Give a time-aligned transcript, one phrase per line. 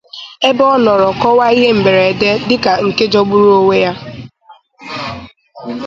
[0.47, 3.93] ebe ọ nọrọ wee kọwaa ihe mberede dịka nke jọgburu onwe ya